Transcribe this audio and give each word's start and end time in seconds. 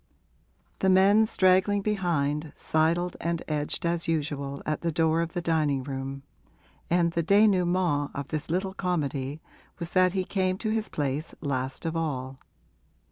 The 0.79 0.89
men, 0.89 1.27
straggling 1.27 1.83
behind, 1.83 2.53
sidled 2.55 3.15
and 3.21 3.43
edged 3.47 3.85
as 3.85 4.07
usual 4.07 4.63
at 4.65 4.81
the 4.81 4.91
door 4.91 5.21
of 5.21 5.33
the 5.33 5.43
dining 5.43 5.83
room, 5.83 6.23
and 6.89 7.11
the 7.11 7.21
dénouement 7.23 8.09
of 8.15 8.29
this 8.29 8.49
little 8.49 8.73
comedy 8.73 9.43
was 9.77 9.91
that 9.91 10.13
he 10.13 10.23
came 10.23 10.57
to 10.57 10.71
his 10.71 10.89
place 10.89 11.35
last 11.39 11.85
of 11.85 11.95
all. 11.95 12.39